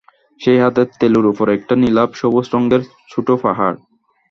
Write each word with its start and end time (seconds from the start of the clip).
সেই 0.41 0.59
হাতের 0.59 0.87
তেলোর 0.99 1.25
উপরে 1.25 1.51
একটি 1.53 1.73
নীলাভ 1.83 2.09
সবুজ 2.19 2.45
রঙের 2.53 2.81
ছোটো 3.09 3.33
পাহাড়। 3.43 3.77